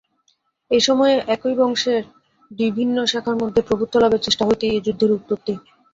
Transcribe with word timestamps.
এই 0.71 0.81
সময়ে 0.87 1.15
একই 1.35 1.53
বংশের 1.59 2.01
দুই 2.51 2.69
বিভিন্ন 2.69 2.97
শাখার 3.11 3.35
মধ্যে 3.41 3.61
প্রভুত্বলাভের 3.67 4.23
চেষ্টা 4.25 4.43
হইতেই 4.47 4.73
এই 4.73 4.83
যুদ্ধের 4.85 5.15
উৎপত্তি। 5.17 5.53